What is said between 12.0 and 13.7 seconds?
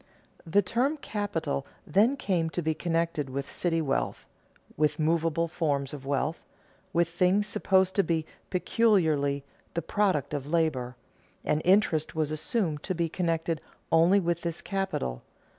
was assumed to be connected